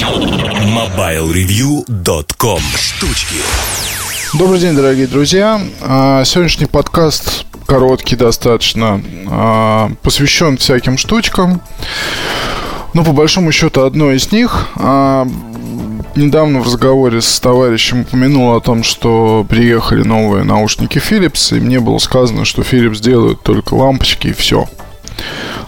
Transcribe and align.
MobileReview.com 0.00 2.60
Штучки 2.74 3.36
Добрый 4.32 4.58
день, 4.58 4.74
дорогие 4.74 5.06
друзья. 5.06 5.60
А, 5.82 6.24
сегодняшний 6.24 6.64
подкаст 6.64 7.44
короткий 7.66 8.16
достаточно, 8.16 9.02
а, 9.28 9.92
посвящен 10.02 10.56
всяким 10.56 10.96
штучкам. 10.96 11.60
Ну, 12.94 13.04
по 13.04 13.12
большому 13.12 13.52
счету, 13.52 13.82
одной 13.82 14.16
из 14.16 14.32
них 14.32 14.68
а, 14.76 15.28
недавно 16.16 16.60
в 16.60 16.64
разговоре 16.64 17.20
с 17.20 17.38
товарищем 17.38 18.00
упомянул 18.00 18.56
о 18.56 18.60
том, 18.60 18.82
что 18.82 19.44
приехали 19.46 20.02
новые 20.02 20.44
наушники 20.44 20.96
Philips, 20.96 21.54
и 21.54 21.60
мне 21.60 21.78
было 21.78 21.98
сказано, 21.98 22.46
что 22.46 22.62
Philips 22.62 23.02
делают 23.02 23.42
только 23.42 23.74
лампочки 23.74 24.28
и 24.28 24.32
все. 24.32 24.66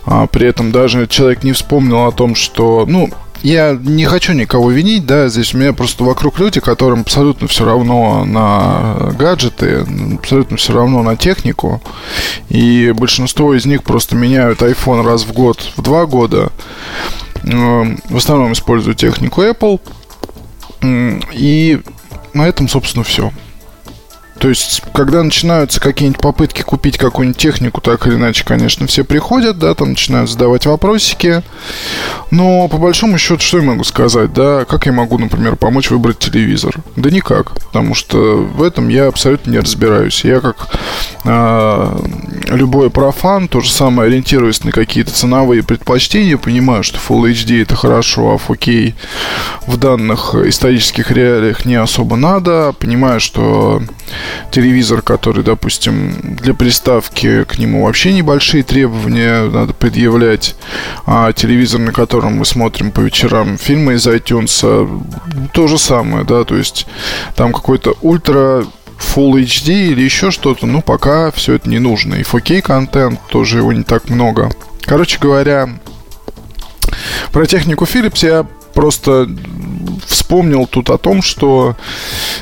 А 0.07 0.27
при 0.27 0.47
этом 0.47 0.73
даже 0.73 1.07
человек 1.07 1.45
не 1.45 1.53
вспомнил 1.53 2.07
о 2.07 2.13
том, 2.13 2.35
что, 2.35 2.87
ну, 2.89 3.11
я 3.43 3.79
не 3.81 4.05
хочу 4.07 4.33
никого 4.33 4.71
винить, 4.71 5.05
да, 5.05 5.29
здесь 5.29 5.55
у 5.55 5.59
меня 5.59 5.73
просто 5.73 6.05
вокруг 6.05 6.39
люди, 6.39 6.61
которым 6.61 7.01
абсолютно 7.01 7.49
все 7.49 7.65
равно 7.65 8.25
на 8.25 9.13
гаджеты, 9.19 9.85
абсолютно 10.19 10.57
все 10.57 10.73
равно 10.73 11.03
на 11.03 11.17
технику, 11.17 11.83
и 12.49 12.93
большинство 12.97 13.55
из 13.55 13.67
них 13.67 13.83
просто 13.83 14.15
меняют 14.15 14.63
iPhone 14.63 15.05
раз 15.05 15.25
в 15.25 15.33
год, 15.33 15.73
в 15.77 15.83
два 15.83 16.07
года, 16.07 16.53
эм, 17.45 18.01
в 18.09 18.17
основном 18.17 18.53
используют 18.53 18.99
технику 18.99 19.43
Apple, 19.43 19.81
и 21.33 21.81
на 22.35 22.49
этом, 22.49 22.69
собственно, 22.69 23.05
все. 23.05 23.33
То 24.43 24.49
есть, 24.49 24.83
когда 24.93 25.23
начинаются 25.23 25.81
какие-нибудь 25.81 26.21
попытки 26.21 26.63
купить 26.63 26.99
какую-нибудь 26.99 27.41
технику, 27.41 27.81
так 27.81 28.09
или 28.09 28.17
иначе, 28.17 28.45
конечно, 28.45 28.89
все 28.89 29.05
приходят, 29.05 29.57
да, 29.61 29.73
там 29.77 29.91
начинают 29.91 30.29
задавать 30.29 30.67
вопросики. 30.67 31.45
Но, 32.33 32.67
по 32.67 32.79
большому 32.79 33.19
счету, 33.19 33.41
что 33.41 33.59
я 33.59 33.63
могу 33.63 33.85
сказать, 33.85 34.33
да, 34.33 34.65
как 34.65 34.87
я 34.87 34.93
могу, 34.93 35.17
например, 35.17 35.55
помочь 35.55 35.91
выбрать 35.91 36.19
телевизор? 36.19 36.75
Да 36.97 37.09
никак, 37.09 37.53
потому 37.53 37.95
что 37.95 38.17
в 38.39 38.65
этом 38.65 38.89
я 38.89 39.07
абсолютно 39.07 39.53
не 39.53 39.61
разбираюсь. 39.61 40.25
Я 40.25 40.41
как 40.41 40.67
э, 41.25 41.99
любой 42.49 42.91
профан, 42.91 43.47
то 43.47 43.61
же 43.61 43.71
самое 43.71 44.09
ориентируюсь 44.09 44.65
на 44.65 44.73
какие-то 44.73 45.13
ценовые 45.13 45.63
предпочтения, 45.63 46.37
понимаю, 46.37 46.83
что 46.83 46.99
Full 46.99 47.31
HD 47.31 47.63
это 47.63 47.77
хорошо, 47.77 48.33
а 48.33 48.53
4K 48.53 48.95
в 49.67 49.77
данных 49.77 50.35
исторических 50.35 51.11
реалиях 51.11 51.65
не 51.65 51.77
особо 51.77 52.17
надо, 52.17 52.75
понимаю, 52.79 53.21
что 53.21 53.83
телевизор, 54.51 55.03
который, 55.03 55.45
допустим, 55.45 56.17
для 56.23 56.55
приставки 56.55 57.45
к 57.45 57.59
нему 57.59 57.85
вообще 57.85 58.13
небольшие 58.13 58.63
требования 58.63 59.49
надо 59.49 59.73
предъявлять, 59.73 60.57
а 61.07 61.33
телевизор, 61.33 61.81
на 61.81 61.93
котором 61.93 62.37
мы 62.39 62.45
смотрим 62.45 62.91
по 62.91 63.01
вечерам 63.01 63.57
фильмы 63.57 63.95
из 63.95 64.07
iTunes, 64.07 65.03
то 65.53 65.67
же 65.69 65.79
самое, 65.79 66.25
да, 66.25 66.45
то 66.45 66.57
есть 66.57 66.87
там 67.37 67.53
какой-то 67.53 67.97
ультра 68.03 68.65
Full 69.15 69.43
HD 69.43 69.89
или 69.89 70.03
еще 70.03 70.31
что-то, 70.31 70.67
ну, 70.67 70.81
пока 70.81 71.31
все 71.33 71.55
это 71.55 71.69
не 71.69 71.79
нужно. 71.79 72.15
И 72.15 72.23
4K 72.23 72.63
контент, 72.63 73.21
тоже 73.29 73.59
его 73.59 73.73
не 73.73 73.83
так 73.83 74.09
много. 74.09 74.51
Короче 74.83 75.19
говоря, 75.19 75.69
про 77.33 77.47
технику 77.47 77.85
Philips 77.85 78.25
я 78.27 78.47
просто 78.73 79.29
вспомнил 80.07 80.67
тут 80.67 80.91
о 80.91 80.99
том, 80.99 81.23
что 81.23 81.77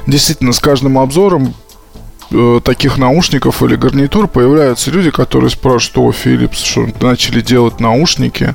действительно 0.07 0.53
с 0.53 0.61
каждым 0.61 0.99
обзором 0.99 1.55
э, 2.31 2.61
таких 2.65 2.99
наушников 2.99 3.63
или 3.63 3.77
гарнитур 3.77 4.29
появляются 4.29 4.91
люди, 4.91 5.11
которые 5.11 5.51
спрашивают, 5.51 5.99
о, 5.99 6.11
Philips, 6.11 6.65
что 6.65 6.89
начали 7.01 7.41
делать 7.41 7.81
наушники. 7.81 8.55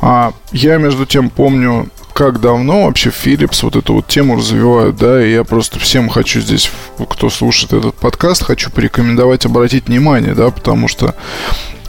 А 0.00 0.32
я, 0.52 0.76
между 0.78 1.06
тем, 1.06 1.30
помню, 1.30 1.88
как 2.18 2.40
давно 2.40 2.86
вообще 2.86 3.10
Philips 3.10 3.60
вот 3.62 3.76
эту 3.76 3.94
вот 3.94 4.08
тему 4.08 4.36
развивают, 4.36 4.96
да, 4.96 5.24
и 5.24 5.32
я 5.32 5.44
просто 5.44 5.78
всем 5.78 6.08
хочу 6.08 6.40
здесь, 6.40 6.68
кто 7.08 7.30
слушает 7.30 7.72
этот 7.72 7.94
подкаст, 7.94 8.42
хочу 8.42 8.70
порекомендовать 8.70 9.46
обратить 9.46 9.86
внимание, 9.86 10.34
да, 10.34 10.50
потому 10.50 10.88
что 10.88 11.14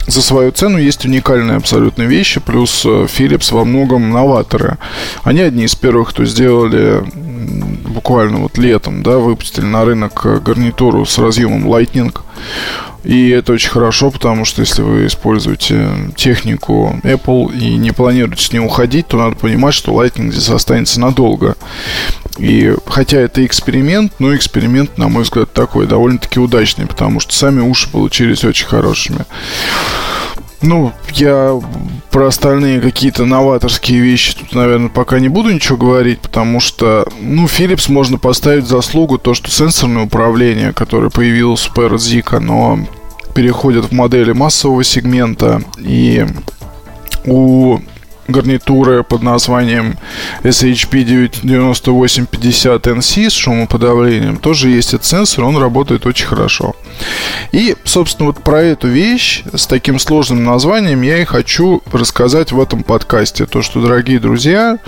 за 0.06 0.22
свою 0.22 0.50
цену 0.52 0.78
есть 0.78 1.04
уникальные 1.04 1.56
абсолютно 1.56 2.02
вещи, 2.02 2.40
плюс 2.40 2.84
э, 2.84 3.06
Philips 3.06 3.52
во 3.54 3.64
многом 3.64 4.10
новаторы. 4.10 4.78
Они 5.22 5.40
одни 5.40 5.64
из 5.64 5.74
первых, 5.74 6.10
кто 6.10 6.24
сделали 6.24 7.02
буквально 7.90 8.38
вот 8.38 8.58
летом, 8.58 9.02
да, 9.02 9.18
выпустили 9.18 9.64
на 9.64 9.84
рынок 9.84 10.22
э, 10.24 10.40
гарнитуру 10.40 11.06
с 11.06 11.18
разъемом 11.18 11.66
Lightning. 11.66 12.14
И 13.02 13.30
это 13.30 13.54
очень 13.54 13.70
хорошо, 13.70 14.10
потому 14.10 14.44
что 14.44 14.60
если 14.60 14.82
вы 14.82 15.06
используете 15.06 15.88
технику 16.16 17.00
Apple 17.02 17.56
и 17.56 17.76
не 17.76 17.92
планируете 17.92 18.44
с 18.44 18.52
ней 18.52 18.58
уходить, 18.58 19.06
то 19.08 19.16
надо 19.16 19.36
понимать, 19.36 19.74
что 19.74 19.92
Lightning 19.92 20.30
здесь 20.30 20.50
останется 20.50 21.00
надолго. 21.00 21.56
И 22.40 22.74
хотя 22.86 23.18
это 23.18 23.44
эксперимент, 23.44 24.14
но 24.18 24.34
эксперимент, 24.34 24.96
на 24.96 25.08
мой 25.08 25.24
взгляд, 25.24 25.52
такой 25.52 25.86
довольно-таки 25.86 26.40
удачный, 26.40 26.86
потому 26.86 27.20
что 27.20 27.34
сами 27.34 27.60
уши 27.60 27.90
получились 27.90 28.44
очень 28.44 28.66
хорошими. 28.66 29.26
Ну, 30.62 30.92
я 31.12 31.60
про 32.10 32.28
остальные 32.28 32.80
какие-то 32.80 33.26
новаторские 33.26 34.00
вещи 34.00 34.34
тут, 34.34 34.54
наверное, 34.54 34.88
пока 34.88 35.18
не 35.18 35.28
буду 35.28 35.50
ничего 35.50 35.76
говорить, 35.76 36.20
потому 36.20 36.60
что, 36.60 37.06
ну, 37.20 37.44
Philips 37.44 37.92
можно 37.92 38.16
поставить 38.16 38.66
заслугу 38.66 39.18
то, 39.18 39.34
что 39.34 39.50
сенсорное 39.50 40.04
управление, 40.04 40.72
которое 40.72 41.10
появилось 41.10 41.66
в 41.66 41.76
PRZIC, 41.76 42.36
оно 42.36 42.86
переходит 43.34 43.86
в 43.86 43.92
модели 43.92 44.32
массового 44.32 44.82
сегмента, 44.82 45.62
и 45.78 46.26
у 47.26 47.80
гарнитуры 48.30 49.02
под 49.02 49.22
названием 49.22 49.98
SHP 50.42 51.30
9850NC 51.42 53.30
с 53.30 53.32
шумоподавлением. 53.32 54.36
Тоже 54.36 54.68
есть 54.68 54.94
этот 54.94 55.06
сенсор, 55.06 55.44
он 55.44 55.56
работает 55.56 56.06
очень 56.06 56.26
хорошо. 56.26 56.74
И, 57.52 57.76
собственно, 57.84 58.28
вот 58.28 58.42
про 58.42 58.62
эту 58.62 58.88
вещь 58.88 59.42
с 59.52 59.66
таким 59.66 59.98
сложным 59.98 60.44
названием 60.44 61.02
я 61.02 61.18
и 61.18 61.24
хочу 61.24 61.82
рассказать 61.92 62.52
в 62.52 62.60
этом 62.60 62.82
подкасте. 62.82 63.46
То, 63.46 63.62
что, 63.62 63.80
дорогие 63.80 64.18
друзья, 64.20 64.78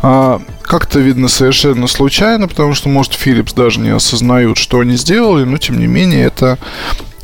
а, 0.00 0.40
как-то 0.62 1.00
видно 1.00 1.28
совершенно 1.28 1.86
случайно, 1.86 2.48
потому 2.48 2.74
что, 2.74 2.88
может, 2.88 3.12
Philips 3.12 3.54
даже 3.54 3.80
не 3.80 3.90
осознают, 3.90 4.58
что 4.58 4.80
они 4.80 4.96
сделали, 4.96 5.44
но, 5.44 5.58
тем 5.58 5.78
не 5.78 5.86
менее, 5.86 6.26
это 6.26 6.58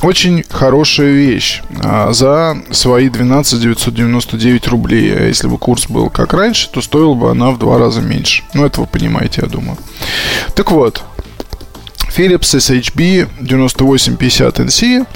очень 0.02 0.44
хорошая 0.48 1.10
вещь 1.10 1.62
а, 1.82 2.12
за 2.12 2.58
свои 2.70 3.08
12 3.08 3.60
999 3.60 4.68
рублей. 4.68 5.16
А 5.16 5.26
если 5.26 5.48
бы 5.48 5.58
курс 5.58 5.86
был 5.88 6.10
как 6.10 6.32
раньше, 6.34 6.68
то 6.70 6.80
стоила 6.80 7.14
бы 7.14 7.30
она 7.30 7.50
в 7.50 7.58
два 7.58 7.78
раза 7.78 8.00
меньше. 8.00 8.42
Ну, 8.54 8.64
это 8.64 8.80
вы 8.80 8.86
понимаете, 8.86 9.42
я 9.42 9.48
думаю. 9.48 9.76
Так 10.54 10.70
вот, 10.70 11.02
Philips 12.18 12.52
SHB 12.56 13.28
9850NC 13.40 15.06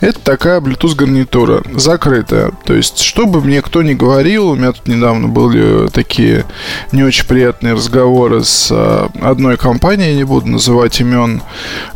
это 0.00 0.18
такая 0.18 0.60
Bluetooth 0.60 0.96
гарнитура, 0.96 1.62
закрытая. 1.72 2.50
То 2.64 2.74
есть, 2.74 2.98
чтобы 2.98 3.40
мне 3.40 3.62
кто 3.62 3.80
ни 3.84 3.94
говорил, 3.94 4.48
у 4.48 4.56
меня 4.56 4.72
тут 4.72 4.88
недавно 4.88 5.28
были 5.28 5.86
такие 5.86 6.44
не 6.90 7.04
очень 7.04 7.26
приятные 7.26 7.74
разговоры 7.74 8.42
с 8.42 8.70
а, 8.72 9.08
одной 9.22 9.56
компанией, 9.56 10.16
не 10.16 10.24
буду 10.24 10.48
называть 10.48 11.00
имен, 11.00 11.42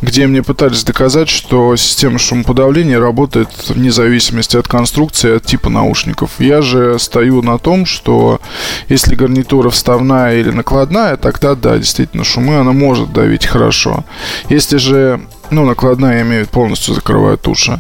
где 0.01 0.29
мне 0.29 0.45
пытались 0.45 0.85
доказать, 0.85 1.29
что 1.29 1.75
система 1.75 2.21
шумоподавления 2.21 3.01
работает 3.01 3.49
вне 3.69 3.91
зависимости 3.91 4.57
от 4.57 4.69
конструкции, 4.69 5.39
от 5.39 5.45
типа 5.45 5.71
наушников. 5.71 6.31
Я 6.39 6.63
же 6.63 7.01
стою 7.01 7.43
на 7.43 7.59
том, 7.59 7.85
что 7.85 8.41
если 8.89 9.15
гарнитура 9.15 9.71
вставная 9.71 10.37
или 10.37 10.51
накладная, 10.51 11.17
тогда 11.17 11.55
да, 11.55 11.79
действительно, 11.79 12.25
шумы 12.25 12.57
она 12.57 12.73
может 12.73 13.13
давить 13.13 13.47
хорошо. 13.47 14.05
Если 14.49 14.77
же 14.79 15.21
ну, 15.53 15.67
накладная, 15.67 16.17
я 16.17 16.23
имею 16.23 16.39
в 16.39 16.41
виду, 16.47 16.51
полностью 16.51 16.95
закрывает 16.95 17.47
уши. 17.47 17.79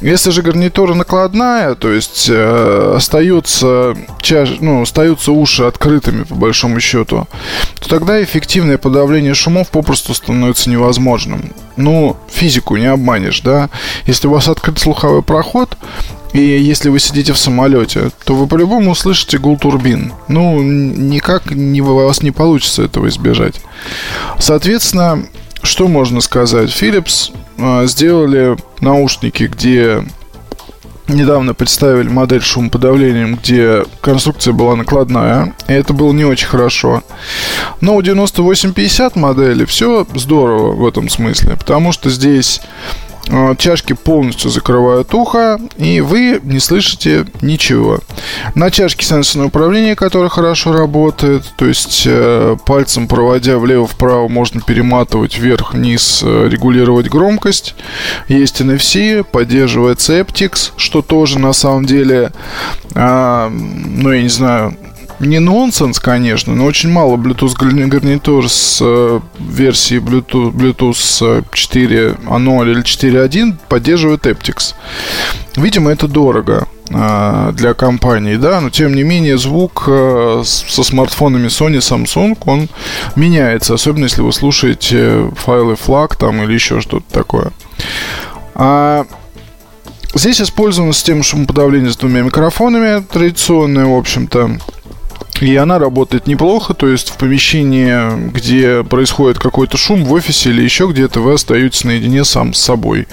Если 0.00 0.30
же 0.30 0.42
гарнитура 0.42 0.94
накладная, 0.94 1.74
то 1.74 1.90
есть 1.90 2.28
э, 2.28 2.92
остаются, 2.94 3.96
чаш, 4.20 4.56
ну, 4.60 4.82
остаются 4.82 5.32
уши 5.32 5.64
открытыми, 5.64 6.24
по 6.24 6.34
большому 6.34 6.78
счету, 6.78 7.26
то 7.80 7.88
тогда 7.88 8.22
эффективное 8.22 8.76
подавление 8.76 9.34
шумов 9.34 9.70
попросту 9.70 10.12
становится 10.14 10.68
невозможным. 10.68 11.52
Ну, 11.76 12.16
физику 12.30 12.76
не 12.76 12.86
обманешь, 12.86 13.40
да? 13.40 13.70
Если 14.06 14.28
у 14.28 14.32
вас 14.32 14.48
открыт 14.48 14.78
слуховой 14.78 15.22
проход, 15.22 15.76
и 16.40 16.60
если 16.60 16.88
вы 16.88 17.00
сидите 17.00 17.32
в 17.32 17.38
самолете, 17.38 18.10
то 18.24 18.34
вы 18.34 18.46
по-любому 18.46 18.90
услышите 18.90 19.38
гул 19.38 19.58
турбин. 19.58 20.12
Ну, 20.28 20.62
никак 20.62 21.50
не, 21.50 21.80
у 21.80 21.94
вас 21.94 22.22
не 22.22 22.30
получится 22.30 22.82
этого 22.82 23.08
избежать. 23.08 23.60
Соответственно, 24.38 25.26
что 25.62 25.88
можно 25.88 26.20
сказать? 26.20 26.70
Philips 26.70 27.32
а, 27.58 27.86
сделали 27.86 28.56
наушники, 28.80 29.44
где 29.44 30.04
недавно 31.08 31.54
представили 31.54 32.08
модель 32.08 32.42
шумоподавлением, 32.42 33.36
где 33.36 33.84
конструкция 34.00 34.52
была 34.52 34.76
накладная, 34.76 35.54
и 35.68 35.72
это 35.72 35.92
было 35.92 36.12
не 36.12 36.24
очень 36.24 36.48
хорошо. 36.48 37.02
Но 37.80 37.96
у 37.96 38.02
9850 38.02 39.16
модели 39.16 39.64
все 39.64 40.06
здорово 40.14 40.72
в 40.72 40.86
этом 40.86 41.08
смысле, 41.08 41.56
потому 41.56 41.92
что 41.92 42.10
здесь 42.10 42.60
э, 42.60 43.05
чашки 43.58 43.92
полностью 43.92 44.50
закрывают 44.50 45.12
ухо, 45.14 45.58
и 45.76 46.00
вы 46.00 46.40
не 46.42 46.60
слышите 46.60 47.26
ничего. 47.40 47.98
На 48.54 48.70
чашке 48.70 49.04
сенсорное 49.04 49.48
управление, 49.48 49.96
которое 49.96 50.28
хорошо 50.28 50.72
работает, 50.72 51.42
то 51.56 51.66
есть 51.66 52.04
э, 52.06 52.56
пальцем 52.66 53.08
проводя 53.08 53.58
влево-вправо 53.58 54.28
можно 54.28 54.60
перематывать 54.60 55.38
вверх-вниз, 55.38 56.22
э, 56.24 56.48
регулировать 56.48 57.08
громкость. 57.08 57.74
Есть 58.28 58.60
NFC, 58.60 59.24
поддерживается 59.24 60.18
Aptix, 60.20 60.72
что 60.76 61.02
тоже 61.02 61.38
на 61.38 61.52
самом 61.52 61.84
деле, 61.84 62.32
ну 62.94 64.12
я 64.12 64.22
не 64.22 64.28
знаю, 64.28 64.76
не 65.20 65.38
нонсенс, 65.38 65.98
конечно, 65.98 66.54
но 66.54 66.64
очень 66.64 66.90
мало 66.90 67.16
Bluetooth 67.16 67.54
гарнитур 67.88 68.48
с 68.48 68.78
э, 68.82 69.20
версии 69.38 69.98
Bluetooth, 69.98 70.52
Bluetooth 70.52 71.44
4.0 71.50 72.70
или 72.70 72.82
4.1 72.82 73.54
поддерживает 73.68 74.26
Aptix. 74.26 74.74
Видимо, 75.56 75.90
это 75.90 76.06
дорого 76.06 76.66
э, 76.90 77.52
для 77.54 77.74
компании, 77.74 78.36
да, 78.36 78.60
но 78.60 78.70
тем 78.70 78.94
не 78.94 79.02
менее 79.02 79.38
звук 79.38 79.84
э, 79.86 80.42
со 80.44 80.82
смартфонами 80.82 81.46
Sony, 81.46 81.78
Samsung, 81.78 82.36
он 82.44 82.68
меняется, 83.16 83.74
особенно 83.74 84.04
если 84.04 84.22
вы 84.22 84.32
слушаете 84.32 85.30
файлы 85.36 85.74
FLAC 85.74 86.16
там 86.18 86.42
или 86.42 86.52
еще 86.52 86.80
что-то 86.80 87.06
такое. 87.10 87.52
А 88.54 89.06
Здесь 90.14 90.40
использована 90.40 90.94
система 90.94 91.22
шумоподавления 91.22 91.90
с 91.90 91.96
двумя 91.98 92.22
микрофонами, 92.22 93.04
традиционная, 93.04 93.84
в 93.84 93.94
общем-то. 93.94 94.58
И 95.40 95.54
она 95.56 95.78
работает 95.78 96.26
неплохо, 96.26 96.72
то 96.72 96.88
есть 96.88 97.10
в 97.10 97.16
помещении, 97.16 98.30
где 98.30 98.82
происходит 98.82 99.38
какой-то 99.38 99.76
шум 99.76 100.04
в 100.04 100.12
офисе 100.12 100.50
или 100.50 100.62
еще 100.62 100.86
где-то, 100.86 101.20
вы 101.20 101.34
остаетесь 101.34 101.84
наедине 101.84 102.24
сам 102.24 102.54
с 102.54 102.60
собой. 102.60 103.06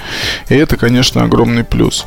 И 0.49 0.55
это, 0.55 0.77
конечно, 0.77 1.23
огромный 1.23 1.63
плюс. 1.63 2.05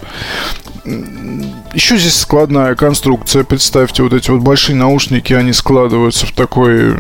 Еще 1.75 1.99
здесь 1.99 2.19
складная 2.19 2.75
конструкция. 2.75 3.45
Представьте, 3.45 4.03
вот 4.03 4.13
эти 4.13 4.31
вот 4.31 4.41
большие 4.41 4.77
наушники, 4.77 5.33
они 5.33 5.53
складываются 5.53 6.27
в 6.27 6.33
такой 6.33 6.97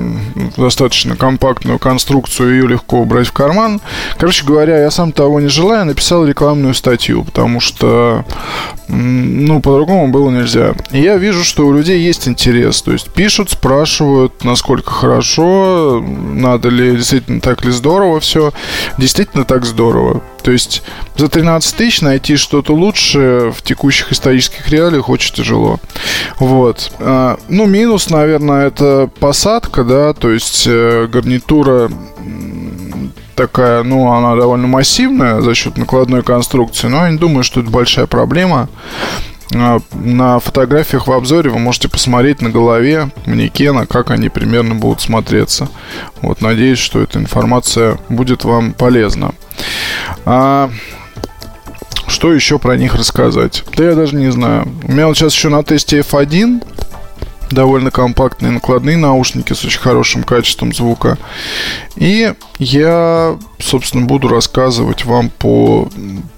достаточно 0.56 1.16
компактную 1.16 1.78
конструкцию, 1.78 2.54
ее 2.54 2.68
легко 2.68 3.00
убрать 3.00 3.28
в 3.28 3.32
карман. 3.32 3.80
Короче 4.18 4.44
говоря, 4.44 4.78
я 4.78 4.90
сам 4.90 5.12
того 5.12 5.40
не 5.40 5.48
желая, 5.48 5.84
написал 5.84 6.26
рекламную 6.26 6.74
статью, 6.74 7.24
потому 7.24 7.60
что, 7.60 8.24
ну, 8.88 9.60
по-другому 9.60 10.08
было 10.08 10.30
нельзя. 10.30 10.74
И 10.90 11.00
я 11.00 11.16
вижу, 11.16 11.44
что 11.44 11.66
у 11.66 11.72
людей 11.72 12.00
есть 12.00 12.28
интерес. 12.28 12.82
То 12.82 12.92
есть 12.92 13.10
пишут, 13.10 13.50
спрашивают, 13.50 14.44
насколько 14.44 14.90
хорошо, 14.90 16.04
надо 16.04 16.68
ли, 16.68 16.96
действительно 16.96 17.40
так 17.40 17.64
ли 17.64 17.70
здорово 17.70 18.20
все. 18.20 18.52
Действительно 18.98 19.44
так 19.44 19.64
здорово. 19.64 20.22
То 20.46 20.52
есть 20.52 20.84
за 21.16 21.26
13 21.26 21.74
тысяч 21.74 22.02
найти 22.02 22.36
что-то 22.36 22.72
лучше 22.72 23.52
в 23.52 23.62
текущих 23.62 24.12
исторических 24.12 24.68
реалиях 24.68 25.08
очень 25.08 25.34
тяжело. 25.34 25.80
Вот. 26.38 26.92
А, 27.00 27.36
ну, 27.48 27.66
минус, 27.66 28.10
наверное, 28.10 28.68
это 28.68 29.10
посадка, 29.18 29.82
да, 29.82 30.12
то 30.12 30.30
есть 30.30 30.62
э, 30.68 31.08
гарнитура 31.08 31.90
такая, 33.34 33.82
ну, 33.82 34.12
она 34.12 34.36
довольно 34.36 34.68
массивная 34.68 35.40
за 35.40 35.52
счет 35.56 35.76
накладной 35.76 36.22
конструкции, 36.22 36.86
но 36.86 36.98
я 36.98 37.10
не 37.10 37.18
думаю, 37.18 37.42
что 37.42 37.58
это 37.58 37.70
большая 37.70 38.06
проблема. 38.06 38.68
А, 39.52 39.80
на 39.94 40.38
фотографиях 40.38 41.08
в 41.08 41.12
обзоре 41.12 41.50
вы 41.50 41.58
можете 41.58 41.88
посмотреть 41.88 42.40
на 42.40 42.50
голове 42.50 43.10
манекена, 43.26 43.84
как 43.84 44.12
они 44.12 44.28
примерно 44.28 44.76
будут 44.76 45.00
смотреться. 45.00 45.68
Вот, 46.22 46.40
надеюсь, 46.40 46.78
что 46.78 47.00
эта 47.00 47.18
информация 47.18 47.98
будет 48.08 48.44
вам 48.44 48.74
полезна. 48.74 49.34
А, 50.24 50.70
что 52.06 52.32
еще 52.32 52.58
про 52.58 52.76
них 52.76 52.94
рассказать? 52.94 53.64
Да 53.76 53.84
я 53.84 53.94
даже 53.94 54.16
не 54.16 54.30
знаю. 54.30 54.68
У 54.84 54.92
меня 54.92 55.06
вот 55.06 55.16
сейчас 55.16 55.34
еще 55.34 55.48
на 55.48 55.62
тесте 55.62 56.00
F1 56.00 56.62
довольно 57.50 57.90
компактные 57.90 58.52
накладные 58.52 58.96
наушники 58.96 59.52
с 59.52 59.64
очень 59.64 59.80
хорошим 59.80 60.22
качеством 60.24 60.72
звука. 60.72 61.18
И 61.96 62.34
я, 62.58 63.38
собственно, 63.58 64.06
буду 64.06 64.28
рассказывать 64.28 65.04
вам 65.04 65.30
по, 65.30 65.88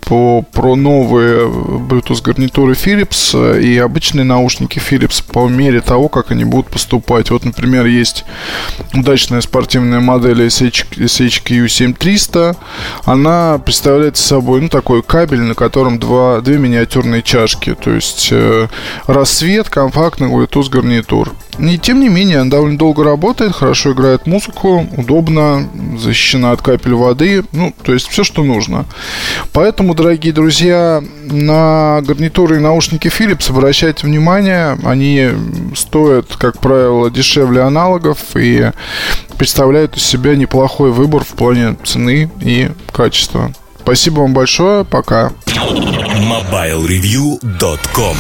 по, 0.09 0.41
про 0.41 0.75
новые 0.75 1.47
Bluetooth 1.47 2.23
гарнитуры 2.23 2.73
Philips 2.73 3.61
и 3.61 3.77
обычные 3.77 4.25
наушники 4.25 4.79
Philips 4.79 5.23
по 5.23 5.49
мере 5.49 5.83
того, 5.83 6.09
как 6.09 6.31
они 6.31 6.45
будут 6.45 6.71
поступать. 6.71 7.31
Вот, 7.31 7.45
например, 7.45 7.85
есть 7.85 8.25
удачная 8.95 9.43
спортивная 9.43 10.01
модель 10.01 10.47
SH, 10.47 10.97
SHQ7300. 10.97 12.57
Она 13.05 13.59
представляет 13.59 14.17
собой 14.17 14.63
ну, 14.63 14.71
такой 14.71 15.03
кабель, 15.03 15.43
на 15.43 15.55
котором 15.55 15.99
два, 15.99 16.41
две 16.41 16.57
миниатюрные 16.57 17.23
чашки. 17.23 17.75
То 17.75 17.91
есть 17.91 18.29
э, 18.31 18.69
рассвет 19.07 19.69
компактный 19.69 20.29
Bluetooth 20.29 20.71
гарнитур. 20.71 21.35
И 21.59 21.79
тем 21.79 22.01
не 22.01 22.09
менее, 22.09 22.41
она 22.41 22.51
довольно 22.51 22.77
долго 22.79 23.05
работает, 23.05 23.55
хорошо 23.55 23.93
играет 23.93 24.27
музыку, 24.27 24.87
удобно, 24.97 25.69
защищена 25.99 26.53
от 26.53 26.63
капель 26.63 26.95
воды, 26.95 27.45
ну, 27.53 27.75
то 27.83 27.93
есть 27.93 28.09
все, 28.09 28.25
что 28.25 28.43
нужно. 28.45 28.87
Поэтому, 29.53 29.95
дорогие 29.95 30.33
друзья, 30.33 31.05
на 31.25 32.01
гарнитуры 32.03 32.57
и 32.57 32.61
наушники 32.61 33.09
Philips 33.09 33.51
обращайте 33.51 34.07
внимание, 34.07 34.79
они 34.85 35.31
стоят, 35.75 36.37
как 36.37 36.61
правило, 36.61 37.11
дешевле 37.11 37.63
аналогов 37.63 38.19
и 38.37 38.71
представляют 39.37 39.97
из 39.97 40.05
себя 40.05 40.37
неплохой 40.37 40.93
выбор 40.93 41.25
в 41.25 41.35
плане 41.35 41.77
цены 41.85 42.31
и 42.41 42.71
качества. 42.93 43.53
Спасибо 43.81 44.21
вам 44.21 44.35
большое, 44.35 44.85
пока. 44.85 45.33
MobileReview.com 45.47 48.17